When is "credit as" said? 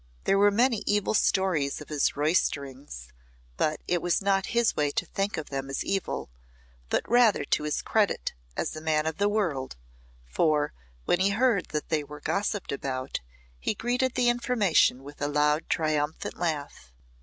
7.83-8.75